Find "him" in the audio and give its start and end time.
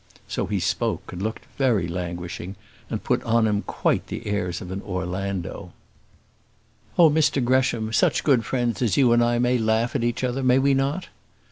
3.45-3.61